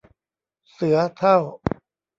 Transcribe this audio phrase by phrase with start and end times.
[0.73, 1.37] เสือเฒ่า